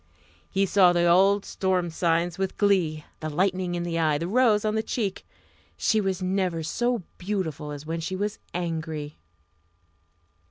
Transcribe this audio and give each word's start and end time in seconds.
He 0.49 0.65
saw 0.65 0.93
the 0.93 1.05
old 1.05 1.45
storm 1.45 1.91
signs 1.91 2.39
with 2.39 2.57
glee 2.57 3.05
the 3.19 3.29
lightning 3.29 3.75
in 3.75 3.83
the 3.83 3.99
eye, 3.99 4.17
the 4.17 4.27
rose 4.27 4.65
on 4.65 4.73
the 4.73 4.81
cheek. 4.81 5.27
She 5.77 6.01
was 6.01 6.23
never 6.23 6.63
so 6.63 7.03
beautiful 7.19 7.69
as 7.69 7.85
when 7.85 7.99
she 7.99 8.15
was 8.15 8.39
angry. 8.51 9.19